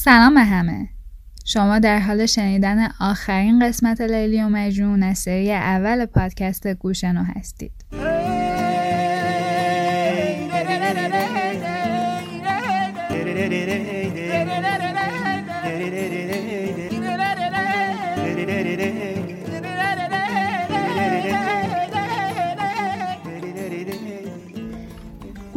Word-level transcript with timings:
سلام 0.00 0.34
به 0.34 0.40
همه. 0.40 0.88
شما 1.44 1.78
در 1.78 1.98
حال 1.98 2.26
شنیدن 2.26 2.88
آخرین 3.00 3.68
قسمت 3.68 4.00
لیلی 4.00 4.42
و 4.42 4.48
مجنون 4.48 5.02
از 5.02 5.18
سری 5.18 5.52
اول 5.52 6.06
پادکست 6.06 6.66
گوشنو 6.66 7.22
هستید. 7.22 7.72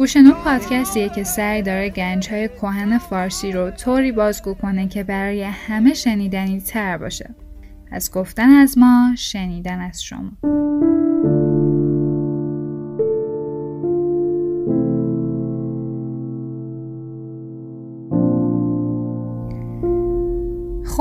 گوشنو 0.02 0.32
پادکستیه 0.32 1.08
که 1.08 1.24
سعی 1.24 1.62
داره 1.62 1.90
گنج 1.90 2.30
های 2.30 2.48
کوهن 2.48 2.98
فارسی 2.98 3.52
رو 3.52 3.70
طوری 3.70 4.12
بازگو 4.12 4.54
کنه 4.54 4.88
که 4.88 5.04
برای 5.04 5.42
همه 5.42 5.94
شنیدنی 5.94 6.60
تر 6.60 6.98
باشه. 6.98 7.34
پس 7.92 8.10
گفتن 8.10 8.50
از 8.50 8.78
ما 8.78 9.14
شنیدن 9.16 9.80
از 9.80 10.02
شما. 10.02 10.91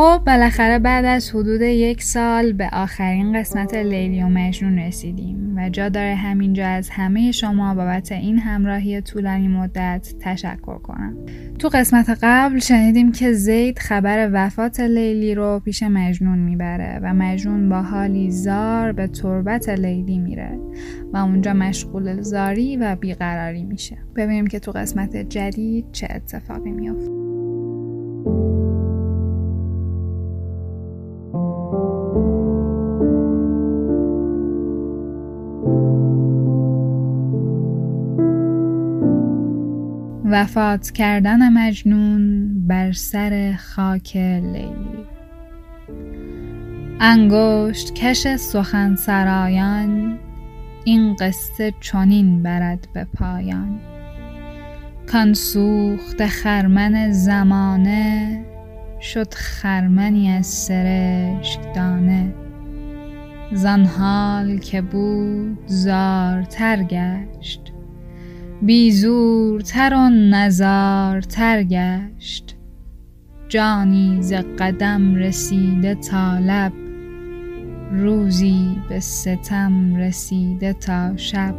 خب 0.01 0.21
بالاخره 0.25 0.79
بعد 0.79 1.05
از 1.05 1.29
حدود 1.29 1.61
یک 1.61 2.03
سال 2.03 2.53
به 2.53 2.69
آخرین 2.73 3.39
قسمت 3.39 3.73
لیلی 3.73 4.23
و 4.23 4.27
مجنون 4.27 4.79
رسیدیم 4.79 5.53
و 5.57 5.69
جا 5.69 5.89
داره 5.89 6.15
همینجا 6.15 6.67
از 6.67 6.89
همه 6.89 7.31
شما 7.31 7.75
بابت 7.75 8.11
این 8.11 8.39
همراهی 8.39 9.01
طولانی 9.01 9.47
مدت 9.47 10.13
تشکر 10.19 10.77
کنم. 10.77 11.17
تو 11.59 11.69
قسمت 11.69 12.19
قبل 12.23 12.59
شنیدیم 12.59 13.11
که 13.11 13.33
زید 13.33 13.79
خبر 13.79 14.29
وفات 14.33 14.79
لیلی 14.79 15.35
رو 15.35 15.61
پیش 15.65 15.83
مجنون 15.83 16.39
می‌بره 16.39 16.99
و 17.03 17.13
مجنون 17.13 17.69
با 17.69 17.81
حالی 17.81 18.31
زار 18.31 18.91
به 18.91 19.07
تربت 19.07 19.69
لیلی 19.69 20.19
میره 20.19 20.59
و 21.13 21.17
اونجا 21.17 21.53
مشغول 21.53 22.21
زاری 22.21 22.77
و 22.77 22.95
بیقراری 22.95 23.63
میشه. 23.63 23.97
ببینیم 24.15 24.47
که 24.47 24.59
تو 24.59 24.71
قسمت 24.71 25.15
جدید 25.17 25.85
چه 25.91 26.07
اتفاقی 26.09 26.71
میفته 26.71 27.40
وفات 40.41 40.91
کردن 40.91 41.53
مجنون 41.53 42.53
بر 42.67 42.91
سر 42.91 43.55
خاک 43.59 44.17
لیلی. 44.17 45.05
انگشت 46.99 47.93
کش 47.93 48.27
سخن 48.27 48.95
سرایان 48.95 50.19
این 50.83 51.15
قصه 51.15 51.73
چنین 51.81 52.43
برد 52.43 52.87
به 52.93 53.07
پایان. 53.13 53.79
کان 55.11 55.33
سوخت 55.33 56.25
خرمن 56.25 57.11
زمانه 57.11 58.45
شد 59.01 59.33
خرمنی 59.33 60.31
از 60.31 60.47
سرشک 60.47 61.73
دانه. 61.75 62.33
زان 63.53 63.85
حال 63.85 64.57
که 64.57 64.81
بود 64.81 65.59
زارتر 65.65 66.83
گشت. 66.83 67.70
بی 68.63 68.91
زورتر 68.91 69.93
و 69.93 70.09
نزارتر 70.09 71.63
گشت. 71.63 72.55
جانی 73.49 74.17
ز 74.21 74.33
قدم 74.33 75.15
رسیده 75.15 75.95
تا 75.95 76.37
لب 76.39 76.73
روزی 77.91 78.77
به 78.89 78.99
ستم 78.99 79.95
رسیده 79.95 80.73
تا 80.73 81.17
شب. 81.17 81.55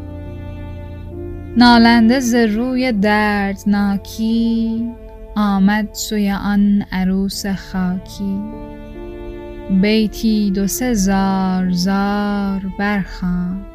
نالنده 1.57 2.21
ز 2.21 2.35
روی 2.35 2.93
دردناکی 2.93 4.89
آمد 5.37 5.89
سوی 5.93 6.31
آن 6.31 6.85
عروس 6.93 7.47
خاکی. 7.47 8.41
بیتی 9.81 10.51
دو 10.51 10.67
سه 10.67 10.95
زار 10.95 11.71
زار 11.71 12.61
برخواند 12.79 13.72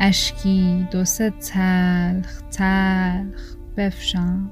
اشکی 0.00 0.86
دو 0.90 1.04
سه 1.04 1.30
تلخ 1.30 2.42
تلخ 2.50 3.56
بفشاند. 3.76 4.50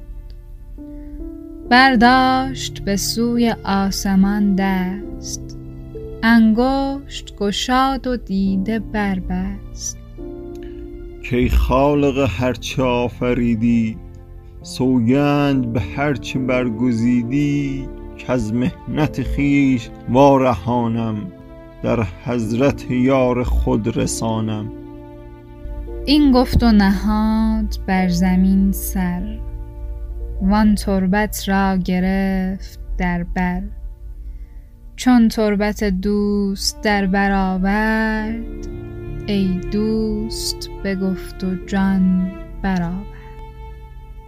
برداشت 1.71 2.79
به 2.85 2.97
سوی 2.97 3.55
آسمان 3.65 4.55
دست. 4.55 5.59
انگشت 6.23 7.37
گشاد 7.37 8.07
و 8.07 8.17
دیده 8.17 8.79
بربست. 8.79 9.99
کی 11.31 11.49
خالق 11.49 12.29
هرچه 12.39 12.83
آفریدی 12.83 13.97
سوگند 14.63 15.73
به 15.73 15.81
هرچه 15.81 16.39
برگزیدی 16.39 17.89
از 18.29 18.55
محنت 18.55 19.23
خویش 19.23 19.91
وارهانم 20.09 21.33
در 21.83 22.07
حضرت 22.25 22.91
یار 22.91 23.43
خود 23.43 23.97
رسانم. 23.97 24.84
این 26.07 26.33
گفت 26.33 26.63
و 26.63 26.73
نهاد 26.73 27.75
بر 27.87 28.09
زمین 28.09 28.73
سر 28.73 29.39
وان 30.43 30.75
تربت 30.75 31.49
را 31.49 31.77
گرفت 31.77 32.81
در 32.99 33.25
بر. 33.25 33.63
چون 34.97 35.29
تربت 35.29 35.85
دوست 35.85 36.83
در 36.83 37.07
بر 37.07 38.35
ای 39.27 39.61
دوست 39.73 40.69
بگفت 40.85 41.45
و 41.45 41.67
جان 41.67 42.33
برآورد 42.63 43.07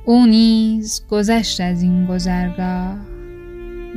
او 0.05 0.27
نیز 0.27 1.07
گذشت 1.11 1.61
از 1.61 1.83
این 1.83 2.07
گذرگاه 2.07 2.97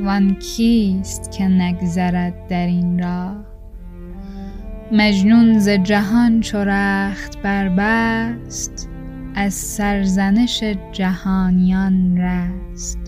وان 0.00 0.34
کیست 0.34 1.32
که 1.32 1.44
نگذرد 1.44 2.48
در 2.48 2.66
این 2.66 2.98
راه؟ 2.98 3.49
مجنون 4.92 5.58
ز 5.58 5.68
جهان 5.68 6.40
چو 6.40 6.58
رخت 6.58 7.42
بربست 7.42 8.88
از 9.34 9.54
سرزنش 9.54 10.64
جهانیان 10.92 12.18
رست. 12.18 12.98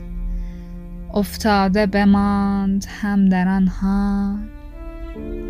افتاده 1.15 1.87
بماند 1.87 2.85
هم 3.01 3.29
در 3.29 3.49
آن 3.49 3.69
حال 3.69 4.39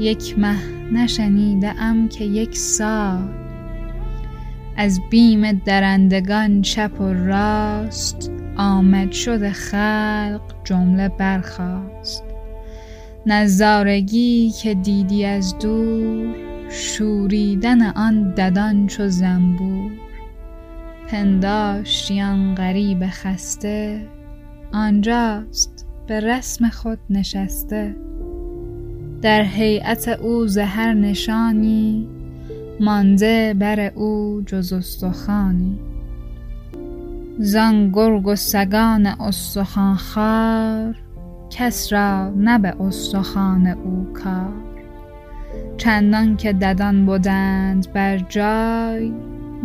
یک 0.01 0.39
مه 0.39 0.57
نشنیده 0.93 1.83
ام 1.83 2.09
که 2.09 2.25
یک 2.25 2.57
سال. 2.57 3.29
از 4.77 5.01
بیم 5.11 5.53
درندگان 5.53 6.63
چپ 6.63 7.01
و 7.01 7.13
راست 7.13 8.31
آمد 8.57 9.13
شد 9.13 9.49
خلق 9.49 10.43
جمله 10.65 11.09
برخاست. 11.09 12.32
نظارگی 13.27 14.51
که 14.63 14.75
دیدی 14.75 15.25
از 15.25 15.59
دور 15.59 16.35
شوریدن 16.71 17.83
آن 17.83 18.35
ددان 18.35 18.87
چو 18.87 19.09
زنبور. 19.09 19.91
پنداشتی 21.09 22.23
آن 22.23 22.55
غریب 22.55 23.07
خسته 23.11 24.07
آنجاست 24.73 25.87
به 26.07 26.21
رسم 26.21 26.69
خود 26.69 26.99
نشسته. 27.11 27.97
در 29.23 29.43
هیئت 29.43 30.09
او 30.09 30.47
ز 30.47 30.59
هر 30.59 30.93
نشانی 30.93 32.09
مانده 32.81 33.55
بر 33.59 33.81
او 33.81 34.43
جز 34.47 34.73
استخوانی. 34.73 35.79
زان 37.39 37.91
گرگ 37.91 38.27
و 38.27 38.37
سگان 38.37 39.07
استخوان 39.07 39.95
خوار 39.95 40.97
کس 41.53 41.93
را 41.93 42.31
نه 42.31 42.59
به 42.59 42.81
استخوان 42.81 43.67
او 43.67 44.13
کار. 44.13 44.53
چندان 45.77 46.37
که 46.37 46.53
ددان 46.53 47.07
بودند 47.07 47.93
بر 47.93 48.19
جای 48.19 49.13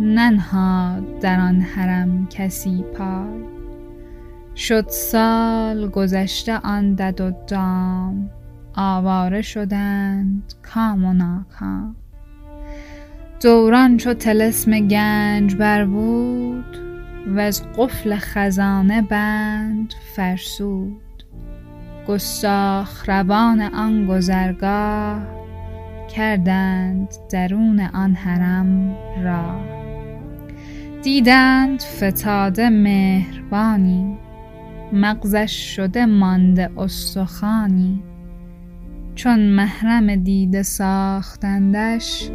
ننهاد 0.00 1.18
در 1.18 1.40
آن 1.40 1.60
حرم 1.60 2.26
کسی 2.26 2.84
پای. 2.98 3.44
شد 4.56 4.88
سال 4.88 5.88
گذشته 5.88 6.58
آن 6.58 6.94
دد 6.94 7.20
و 7.20 7.32
دام 7.46 8.30
آواره 8.74 9.42
شدند 9.42 10.54
کام 10.62 11.04
و 11.04 11.12
ناکام. 11.12 11.96
دوران 13.42 13.96
چو 13.96 14.14
طلسم 14.14 14.88
گنج 14.88 15.56
بر 15.56 15.84
بود 15.84 16.78
وز 17.36 17.62
قفل 17.76 18.16
خزانه 18.16 19.02
بند 19.02 19.94
فرسود. 20.16 21.07
گستاخ 22.08 23.08
روان 23.08 23.60
آن 23.60 24.06
گذرگاه 24.06 25.22
کردند 26.14 27.08
درون 27.30 27.80
آن 27.80 28.14
حرم 28.14 28.96
راه 29.24 29.64
دیدند 31.02 31.82
فتاده 31.82 32.70
مهربانی 32.70 34.18
مغزش 34.92 35.76
شده 35.76 36.06
مانده 36.06 36.70
استخانی 36.76 38.02
چون 39.14 39.40
محرم 39.48 40.16
دیده 40.16 40.62
ساختندش 40.62 42.30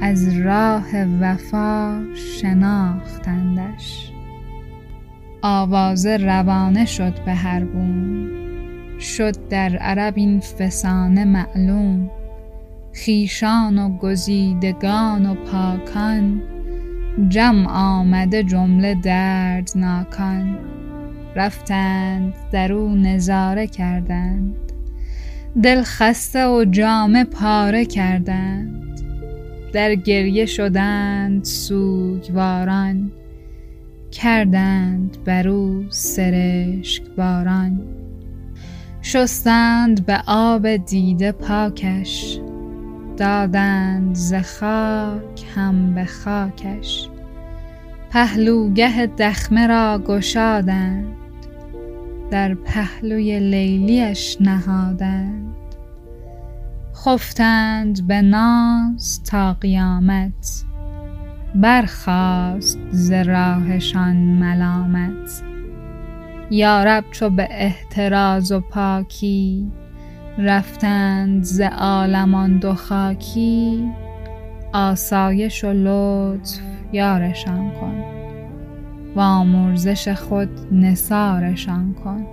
از 0.00 0.38
راه 0.38 1.04
وفا 1.20 2.04
شناختندش. 2.14 4.10
آواز 5.42 6.06
روانه 6.06 6.84
شد 6.84 7.24
به 7.24 7.34
هر 7.34 7.64
بوم. 7.64 8.43
شد 9.04 9.48
در 9.48 9.76
عرب 9.76 10.14
این 10.16 10.40
فسانه 10.40 11.24
معلوم. 11.24 12.10
خیشان 12.92 13.78
و 13.78 13.98
گزیدگان 13.98 15.26
و 15.26 15.34
پاکان 15.34 16.42
جمع 17.28 17.70
آمده 17.70 18.42
جمله 18.42 18.94
دردناکان. 18.94 20.58
رفتند 21.36 22.34
در 22.52 22.72
او 22.72 22.94
نظاره 22.96 23.66
کردند. 23.66 24.54
دل 25.62 25.82
خسته 25.82 26.46
و 26.46 26.64
جامه 26.64 27.24
پاره 27.24 27.84
کردند. 27.84 29.00
در 29.72 29.94
گریه 29.94 30.46
شدند 30.46 31.44
سوگواران. 31.44 33.12
کردند 34.10 35.16
بر 35.24 35.48
او 35.48 35.84
سرشک 35.88 37.02
باران 37.16 37.80
شستند 39.06 40.06
به 40.06 40.22
آب 40.26 40.76
دیده 40.76 41.32
پاکش 41.32 42.40
دادند 43.16 44.14
ز 44.14 44.34
خاک 44.34 45.44
هم 45.54 45.94
به 45.94 46.04
خاکش. 46.04 47.08
پهلوگه 48.10 49.06
دخمه 49.06 49.66
را 49.66 50.02
گشادند 50.06 51.16
در 52.30 52.54
پهلوی 52.54 53.40
لیلیش 53.40 54.36
نهادند. 54.40 55.54
خفتند 56.94 58.06
به 58.06 58.22
ناز 58.22 59.22
تا 59.22 59.54
قیامت 59.54 60.64
برخاست 61.54 62.78
ز 62.90 63.12
راهشان 63.12 64.16
ملامت. 64.16 65.53
یارب 66.50 67.04
چو 67.10 67.30
به 67.30 67.48
احتراز 67.50 68.52
و 68.52 68.60
پاکی 68.60 69.72
رفتند 70.38 71.42
ز 71.42 71.60
عالم 71.60 72.58
دو 72.58 72.74
خاکی 72.74 73.90
آسایش 74.72 75.64
و 75.64 75.72
لطف 75.72 76.60
یارشان 76.92 77.70
کن 77.80 78.04
و 79.16 79.20
آمرزش 79.20 80.08
خود 80.08 80.48
نثارشان 80.72 81.94
کن. 81.94 82.26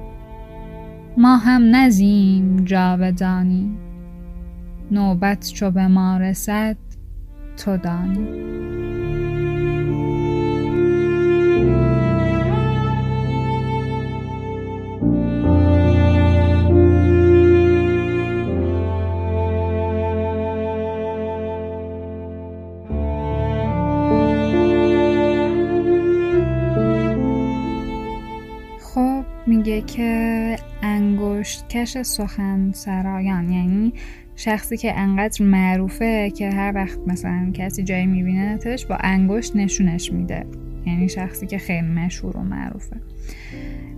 ما 1.18 1.38
هم 1.38 1.75
نزیم 1.75 2.66
جاودانی 2.66 3.78
نوبت 4.92 5.52
چو 5.54 5.72
به 5.72 5.88
ما 5.88 6.18
رسد 6.18 6.78
تو 7.57 7.78
دانی. 7.78 8.91
کش 31.81 32.01
سخن 32.01 32.72
سرایان. 32.72 33.51
یعنی 33.51 33.94
شخصی 34.36 34.78
که 34.78 35.00
انقدر 35.00 35.45
معروفه 35.45 36.30
که 36.30 36.50
هر 36.50 36.72
وقت 36.75 37.00
مثلا 37.07 37.51
کسی 37.54 37.83
جایی 37.83 38.06
میبینتش 38.06 38.86
با 38.86 38.95
انگشت 38.95 39.56
نشونش 39.56 40.12
میده. 40.13 40.45
یعنی 40.86 41.10
شخصی 41.10 41.48
که 41.48 41.57
خیلی 41.57 41.88
مشهور 41.88 42.38
و 42.38 42.44
معروفه. 42.44 42.95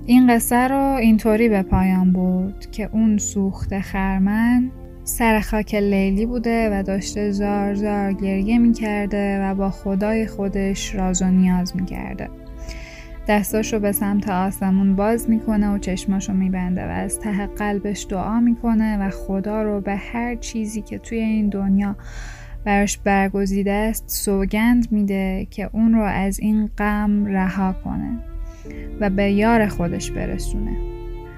این 0.05 0.27
قصه 0.27 0.67
رو 0.67 0.95
اینطوری 0.95 1.49
به 1.49 1.61
پایان 1.61 2.13
برد 2.13 2.71
که 2.71 2.89
اون 2.93 3.17
سوخت 3.17 3.79
خرمن 3.79 4.71
سر 5.03 5.39
خاک 5.39 5.75
لیلی 5.75 6.25
بوده 6.25 6.69
و 6.79 6.83
داشته 6.83 7.31
زار 7.31 7.73
زار 7.73 8.13
گریه 8.13 8.57
می‌کرده 8.57 9.41
و 9.41 9.55
با 9.55 9.69
خدای 9.69 10.27
خودش 10.27 10.95
راز 10.95 11.21
و 11.21 11.25
نیاز 11.25 11.75
می‌کرده. 11.75 12.29
دستاشو 13.27 13.79
به 13.79 13.91
سمت 13.91 14.29
آسمون 14.29 14.95
باز 14.95 15.29
می‌کنه 15.29 15.69
و 15.69 15.77
چشماشو 15.77 16.33
میبنده 16.33 16.85
و 16.85 16.89
از 16.89 17.19
ته 17.19 17.47
قلبش 17.47 18.07
دعا 18.09 18.39
می‌کنه 18.39 18.97
و 18.97 19.09
خدا 19.09 19.63
رو 19.63 19.81
به 19.81 19.95
هر 19.95 20.35
چیزی 20.35 20.81
که 20.81 20.97
توی 20.97 21.17
این 21.17 21.49
دنیا 21.49 21.95
براش 22.65 22.97
برگزیده 22.97 23.71
است 23.71 24.03
سوگند 24.07 24.91
میده 24.91 25.47
که 25.49 25.69
اون 25.73 25.93
رو 25.93 26.01
از 26.03 26.39
این 26.39 26.69
غم 26.77 27.25
رها 27.25 27.73
کنه 27.83 28.17
و 28.99 29.09
به 29.09 29.31
یار 29.31 29.67
خودش 29.67 30.11
برسونه. 30.11 30.77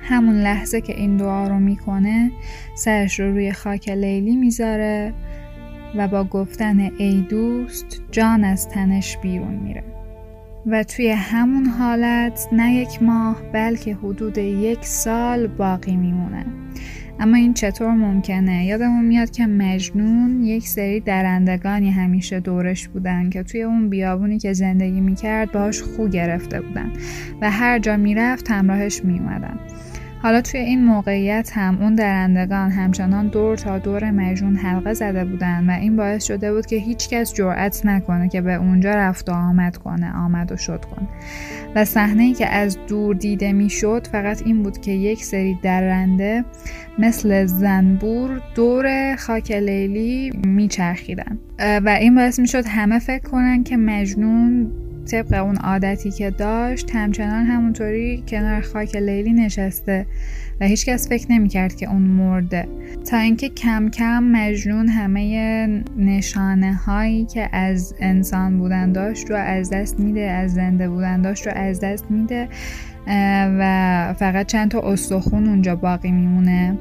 همون 0.01 0.35
لحظه 0.35 0.81
که 0.81 0.95
این 0.97 1.17
دعا 1.17 1.47
رو 1.47 1.59
می‌کنه 1.59 2.31
سرش 2.77 3.19
رو 3.19 3.31
روی 3.31 3.51
خاک 3.51 3.89
لیلی 3.89 4.35
می‌ذاره 4.35 5.13
و 5.95 6.07
با 6.07 6.23
گفتن 6.23 6.79
ای 6.79 7.25
دوست 7.29 8.01
جان 8.11 8.43
از 8.43 8.69
تنش 8.69 9.17
بیرون 9.17 9.53
میره. 9.53 9.94
و 10.67 10.83
توی 10.83 11.09
همون 11.09 11.65
حالت 11.65 12.47
نه 12.51 12.73
یک 12.73 13.03
ماه 13.03 13.41
بلکه 13.53 13.95
حدود 13.95 14.37
یک 14.37 14.85
سال 14.85 15.47
باقی 15.47 15.95
میمونه 15.95 16.45
اما 17.19 17.37
این 17.37 17.53
چطور 17.53 17.91
ممکنه؟ 17.91 18.65
یادمون 18.65 19.05
میاد 19.05 19.31
که 19.31 19.45
مجنون 19.45 20.43
یک 20.43 20.67
سری 20.67 20.99
درندگانی 20.99 21.91
همیشه 21.91 22.39
دورش 22.39 22.87
بودن 22.87 23.29
که 23.29 23.43
توی 23.43 23.63
اون 23.63 23.89
بیابونی 23.89 24.39
که 24.39 24.53
زندگی 24.53 25.01
می‌کرد 25.01 25.51
باهاش 25.51 25.81
خو 25.81 26.07
گرفته 26.07 26.61
بودن 26.61 26.91
و 27.41 27.51
هر 27.51 27.79
جا 27.79 27.97
می‌رفت 27.97 28.51
همراهش 28.51 29.01
میومدن 29.03 29.59
حالا 30.21 30.41
توی 30.41 30.59
این 30.59 30.85
موقعیت 30.85 31.51
هم 31.53 31.77
اون 31.81 31.95
درندگان 31.95 32.71
همچنان 32.71 33.27
دور 33.27 33.57
تا 33.57 33.79
دور 33.79 34.11
مجنون 34.11 34.55
حلقه 34.55 34.93
زده 34.93 35.25
بودن 35.25 35.69
و 35.69 35.71
این 35.71 35.95
باعث 35.95 36.23
شده 36.23 36.53
بود 36.53 36.65
که 36.65 36.75
هیچکس 36.75 37.33
جرأت 37.33 37.85
نکنه 37.85 38.29
که 38.29 38.41
به 38.41 38.53
اونجا 38.53 38.91
رفت 38.91 39.29
و 39.29 39.33
آمد 39.33 39.77
کنه 39.77 40.13
آمد 40.15 40.51
و 40.51 40.57
شد 40.57 40.85
کنه. 40.85 41.07
و 41.75 41.85
صحنه 41.85 42.23
ای 42.23 42.33
که 42.33 42.47
از 42.47 42.77
دور 42.87 43.15
دیده 43.15 43.53
می‌شد 43.53 44.07
فقط 44.11 44.41
این 44.45 44.63
بود 44.63 44.81
که 44.81 44.91
یک 44.91 45.23
سری 45.23 45.59
درنده 45.63 46.45
مثل 46.99 47.45
زنبور 47.45 48.41
دور 48.55 49.15
خاک 49.15 49.51
لیلی 49.51 50.31
میچرخیدن. 50.47 51.37
و 51.59 51.89
این 51.99 52.15
باعث 52.15 52.39
می‌شد 52.39 52.65
همه 52.67 52.99
فکر 52.99 53.23
کنن 53.29 53.63
که 53.63 53.77
مجنون 53.77 54.71
طبق 55.05 55.33
اون 55.33 55.55
عادتی 55.55 56.11
که 56.11 56.29
داشت 56.29 56.91
همچنان 56.93 57.45
همونطوری 57.45 58.23
کنار 58.27 58.61
خاک 58.61 58.95
لیلی 58.95 59.33
نشسته 59.33 60.05
و 60.61 60.65
هیچکس 60.65 61.09
فکر 61.09 61.31
نمی‌کرد 61.31 61.75
که 61.75 61.89
اون 61.89 62.01
مرده. 62.01 62.67
تا 63.09 63.17
اینکه 63.17 63.49
کم 63.49 63.89
کم 63.89 64.23
مجنون 64.23 64.87
همه 64.87 65.83
نشانه 65.97 66.73
هایی 66.73 67.25
که 67.25 67.49
از 67.51 67.95
انسان 67.99 68.59
بودن 68.59 68.91
داشت 68.91 69.31
رو 69.31 69.35
از 69.35 69.69
دست 69.69 69.99
میده 69.99 70.21
از 70.21 70.53
زنده 70.53 70.89
بودن 70.89 71.21
داشت 71.21 71.47
رو 71.47 71.53
از 71.55 71.79
دست 71.79 72.05
میده 72.09 72.47
و 73.59 74.13
فقط 74.19 74.47
چند 74.47 74.71
تا 74.71 74.79
استخون 74.79 75.47
اونجا 75.47 75.75
باقی 75.75 76.11
میمونه. 76.11 76.77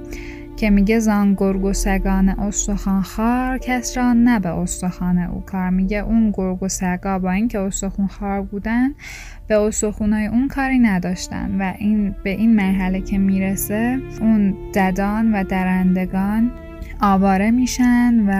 که 0.57 0.71
میگه 0.71 0.99
زان 0.99 1.35
گرگ 1.35 1.65
و 1.65 1.73
سگان 1.73 2.29
استخوان 2.29 3.03
خار 3.03 3.59
کس 3.59 3.97
را 3.97 4.13
نه 4.13 4.41
به 4.41 4.49
استخوان 4.49 5.19
او 5.19 5.41
کار. 5.41 5.71
میگه 5.71 5.99
اون 5.99 6.31
گرگ 6.31 6.63
و 6.63 6.69
سگا 6.69 7.19
با 7.19 7.31
اینکه 7.31 7.59
استخون 7.59 8.07
خار 8.07 8.43
بودن 8.43 8.95
به 9.49 9.57
استخونای 9.57 10.27
اون 10.27 10.49
کاری 10.49 10.79
نداشتن 10.79 11.57
و 11.61 11.75
این 11.79 12.15
به 12.25 12.31
این 12.31 12.57
مرحله 12.57 13.01
که 13.01 13.19
می‌رسه 13.19 13.99
اون 14.21 14.55
ددان 14.75 15.35
و 15.35 15.45
درندگان 15.45 16.51
آواره 17.01 17.51
میشن 17.51 18.25
و 18.29 18.33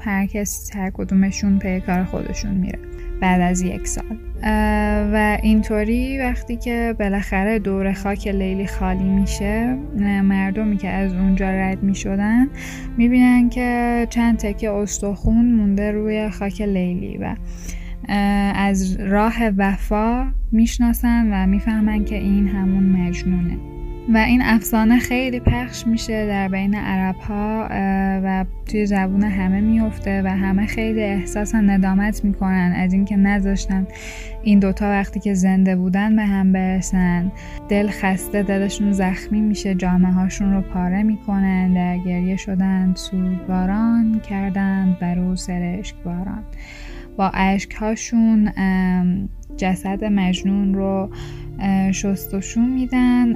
هر 0.00 0.26
کس 0.26 0.70
هر 0.76 0.90
کدومشون 0.90 1.58
پی 1.58 1.80
کار 1.80 2.04
خودشون 2.04 2.54
میره. 2.54 2.91
بعد 3.22 3.40
از 3.40 3.62
یک 3.62 3.86
سال. 3.86 4.18
و 5.12 5.38
اینطوری 5.42 6.18
وقتی 6.18 6.56
که 6.56 6.94
بالاخره 6.98 7.58
دور 7.58 7.92
خاک 7.92 8.28
لیلی 8.28 8.66
خالی 8.66 9.04
میشه 9.04 9.76
مردمی 10.22 10.76
که 10.76 10.88
از 10.88 11.12
اونجا 11.12 11.50
رد 11.50 11.82
می‌شدن 11.82 12.48
می‌بینن 12.96 13.48
که 13.48 14.06
چند 14.10 14.38
تکه 14.38 14.70
استخون 14.70 15.52
مونده 15.54 15.90
روی 15.90 16.30
خاک 16.30 16.62
لیلی 16.62 17.18
و 17.18 17.34
از 18.54 19.00
راه 19.00 19.34
وفا 19.56 20.26
می‌شناسن 20.52 21.28
و 21.32 21.46
می‌فهمن 21.46 22.04
که 22.04 22.16
این 22.16 22.48
همون 22.48 22.84
مجنونه. 22.84 23.58
و 24.08 24.16
این 24.16 24.42
افسانه 24.42 24.98
خیلی 24.98 25.40
پخش 25.40 25.86
میشه 25.86 26.26
در 26.26 26.48
بین 26.48 26.74
عرب 26.74 27.16
ها 27.16 27.68
و 28.24 28.44
توی 28.66 28.86
زبون 28.86 29.24
همه 29.24 29.60
میفته 29.60 30.22
و 30.22 30.26
همه 30.26 30.66
خیلی 30.66 31.02
احساس 31.02 31.54
ندامت 31.54 32.24
می‌کنن 32.24 32.72
از 32.76 32.92
اینکه 32.92 33.16
نذاشتن 33.16 33.86
این 34.42 34.58
دوتا 34.58 34.84
وقتی 34.84 35.20
که 35.20 35.34
زنده 35.34 35.76
بودن 35.76 36.16
به 36.16 36.22
هم 36.22 36.52
برسن. 36.52 37.32
دل 37.68 37.88
خسته 37.90 38.42
دلشون 38.42 38.92
زخمی 38.92 39.40
میشه 39.40 39.74
جامعه 39.74 40.12
هاشون 40.12 40.52
رو 40.52 40.60
پاره 40.60 41.02
می‌کنن 41.02 41.74
در 41.74 41.98
گریه 41.98 42.36
شدن 42.36 42.94
سوگواران 42.94 44.20
کردن 44.20 44.96
برو 45.00 45.36
سرشک 45.36 45.94
باران 46.04 46.44
با 47.16 47.28
عشق 47.28 47.74
هاشون 47.74 48.52
جسد 49.56 50.04
مجنون 50.04 50.74
رو 50.74 51.10
شستشو 51.92 52.60
میدن 52.60 53.32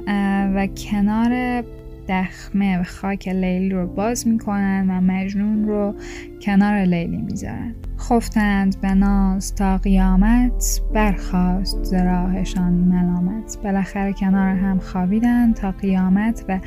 و 0.55 0.67
کنار 0.67 1.63
دخمه 2.09 2.79
و 2.79 2.83
خاک 2.83 3.27
لیلی 3.27 3.69
رو 3.69 3.87
باز 3.87 4.27
می‌کنن 4.27 4.85
و 4.89 5.01
مجنون 5.01 5.67
رو 5.67 5.95
کنار 6.41 6.81
لیلی 6.81 7.17
می‌ذارن. 7.17 7.75
خفتند 7.99 8.81
به 8.81 8.93
ناز 8.93 9.55
تا 9.55 9.77
قیامت 9.77 10.81
برخواست 10.93 11.83
زراهشان 11.83 12.73
ملامت. 12.73 13.57
بالاخره 13.63 14.13
کنار 14.13 14.55
هم 14.55 14.79
خوابیدن 14.79 15.53
تا 15.53 15.71
قیامت 15.71 16.45
و 16.49 16.59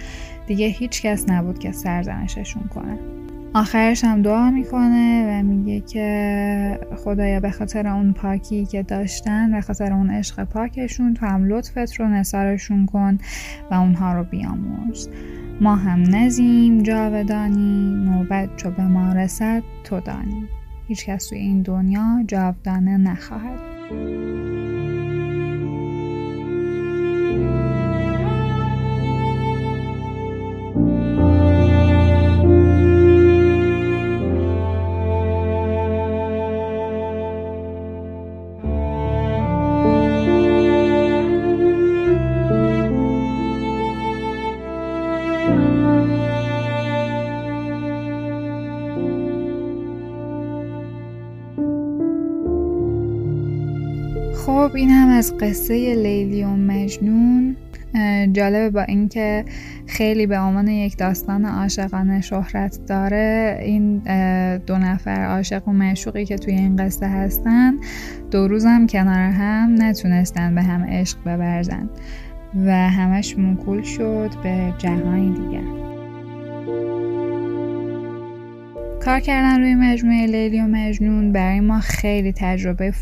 دیگه 0.47 0.67
هیچ 0.67 1.03
کس 1.03 1.29
نبود 1.29 1.59
که 1.59 1.73
سرزنششون 1.73 2.63
کنه. 2.63 2.99
آخرش 3.55 4.05
هم 4.05 4.23
دعا 4.23 4.51
می‌کنه 4.51 5.27
و 5.29 5.43
میگه 5.43 5.81
که 5.81 6.79
خدایا 6.97 7.41
به 7.41 7.51
خاطر 7.51 7.87
اون 7.87 8.13
پاکی 8.13 8.67
که 8.67 8.83
داشتن 8.83 9.55
و 9.55 9.61
خاطر 9.61 9.93
اون 9.93 10.11
عشق 10.11 10.45
پاکشون 10.45 11.15
تو 11.15 11.27
هم 11.27 11.45
لطفت 11.45 12.01
رو 12.01 12.09
نثارشون 12.09 12.87
کن 12.87 13.19
و 13.71 13.75
اونها 13.75 14.13
رو 14.13 14.25
بیاموز. 14.25 15.09
ما 15.61 15.77
هم 15.77 16.03
نزیم 16.15 16.83
جاودانی 16.83 17.95
نوبت 18.05 18.57
چو 18.57 18.71
به 18.71 18.83
ما 18.83 19.13
رسد 19.13 19.63
تو 19.85 20.01
دانی. 20.01 20.49
هیچکس 20.89 21.29
توی 21.29 21.39
این 21.39 21.63
دنیا 21.63 22.25
جاودانه 22.29 22.97
نخواهد. 22.97 23.59
از 55.21 55.37
قصه 55.39 55.95
لیلی 55.95 56.45
و 56.45 56.49
مجنون 56.49 57.57
جالبه 58.33 58.71
با 58.71 58.83
اینکه 58.83 59.45
خیلی 59.87 60.27
به 60.27 60.39
عنوان 60.39 60.69
یک 60.69 60.97
داستان 60.97 61.45
عاشقانه 61.45 62.21
شهرت 62.21 62.79
داره 62.87 63.59
این 63.63 63.99
دو 64.59 64.79
نفر 64.79 65.25
عاشق 65.25 65.69
و 65.69 65.73
معشوقی 65.73 66.25
که 66.25 66.39
توی 66.39 66.55
این 66.55 66.77
قصه 66.77 67.07
هستن 67.07 67.75
دو 68.31 68.49
روز 68.49 68.65
هم 68.65 68.87
کنار 68.87 69.31
هم 69.31 69.75
نتونستن 69.79 70.55
به 70.55 70.63
هم 70.63 70.85
عشق 70.85 71.19
ببرزن 71.21 71.91
و 72.67 72.71
همش 72.91 73.39
موکول 73.39 73.83
شد 73.83 74.31
به 74.43 74.75
جهانی 74.79 75.35
دیگر. 75.35 75.90
کار 79.05 79.21
کردن 79.21 79.61
روی 79.61 79.75
مجموعه 79.75 80.27
لیلی 80.27 80.61
و 80.61 80.67
مجنون 80.67 81.33
برای 81.33 81.61
ما 81.61 81.81
خیلی 81.81 82.33
تجربه 82.33 82.93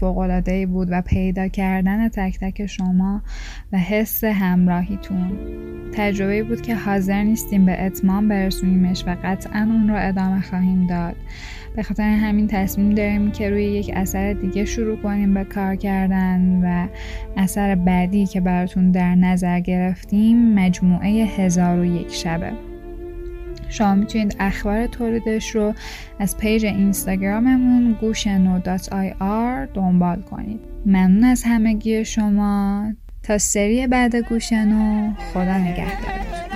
ای 0.47 0.67
بود 0.67 0.89
و 0.91 1.03
پیدا 1.03 1.49
کردن 1.49 2.09
تک 2.09 2.39
تک 2.41 2.67
شما 2.67 3.23
و 3.73 3.79
حس 3.79 4.25
همراهیتون. 4.25 5.39
تجربه 5.93 6.43
بود 6.43 6.61
که 6.61 6.75
حاضر 6.75 7.23
نیستیم 7.23 7.67
به 7.67 7.85
اتمام 7.85 8.29
برسونیمش 8.29 9.05
و 9.07 9.17
قطعا 9.25 9.69
اون 9.71 9.89
رو 9.89 10.09
ادامه 10.09 10.43
خواهیم 10.43 10.87
داد. 10.87 11.17
به 11.77 11.83
خاطر 11.83 12.03
همین 12.03 12.47
تصمیم 12.47 12.95
داریم 12.95 13.31
که 13.31 13.51
روی 13.51 13.65
یک 13.65 13.91
اثر 13.95 14.33
دیگه 14.33 14.65
شروع 14.65 14.97
کنیم 14.97 15.35
به 15.35 15.45
کار 15.45 15.77
کردن 15.77 16.61
و 16.65 16.89
اثر 17.37 17.75
بعدی 17.75 18.27
که 18.27 18.41
براتون 18.41 18.91
در 18.91 19.15
نظر 19.15 19.61
گرفتیم 19.61 20.55
مجموعه 20.55 21.09
هزار 21.09 21.79
و 21.79 21.85
یک 21.85 22.15
شبه. 22.15 22.68
شما 23.69 23.95
می‌تونید 23.95 24.37
اخبار 24.41 24.87
تولیدش 24.87 25.55
رو 25.55 25.75
از 26.19 26.37
پیج 26.39 26.65
اینستاگراممون 26.65 27.97
آر 29.21 29.67
دنبال 29.67 30.23
کنید. 30.23 30.61
ممنون 30.87 31.25
از 31.25 31.43
همگی 31.47 32.05
شما. 32.05 32.93
تا 33.23 33.39
سری 33.39 33.87
بعد 33.87 34.17
گوشنو 34.17 35.13
خدا 35.33 35.59
نگهدار 35.59 36.48